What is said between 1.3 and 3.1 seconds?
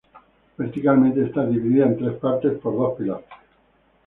dividida en tres partes por dos